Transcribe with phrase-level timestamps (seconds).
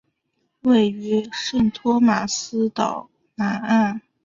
[0.61, 4.01] 位于圣托马斯岛南岸。